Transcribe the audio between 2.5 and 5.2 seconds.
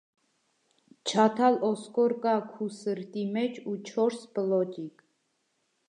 քու սրտի մէջ ու չորս պլոճիկ։